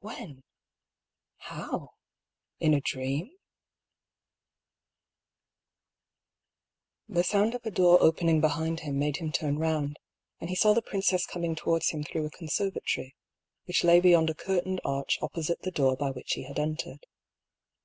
[0.00, 0.42] When?
[1.36, 1.90] How?
[2.58, 3.30] In a dream?
[7.08, 10.00] The sound of a door opening behind him made him turn round,
[10.40, 13.14] and he saw the princess coming towards him through a conservatory
[13.66, 17.06] which lay beyond a cur tained arch opposite the door by which he had entered.